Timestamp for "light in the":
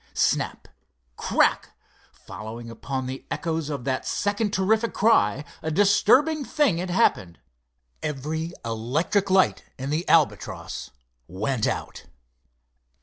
9.29-10.09